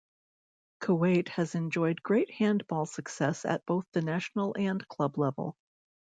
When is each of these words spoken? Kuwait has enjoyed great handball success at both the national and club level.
Kuwait 0.81 1.27
has 1.27 1.53
enjoyed 1.53 2.01
great 2.01 2.31
handball 2.31 2.87
success 2.87 3.45
at 3.45 3.67
both 3.67 3.85
the 3.91 4.01
national 4.01 4.55
and 4.57 4.87
club 4.87 5.15
level. 5.19 5.55